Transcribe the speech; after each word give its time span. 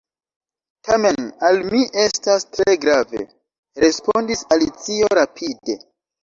"Tamen 0.85 1.27
al 1.49 1.59
mi 1.73 1.81
estas 2.03 2.45
tre 2.55 2.75
grave," 2.85 3.21
respondis 3.85 4.43
Alicio 4.57 5.13
rapide. 5.21 5.79